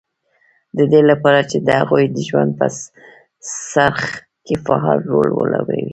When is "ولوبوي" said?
5.33-5.87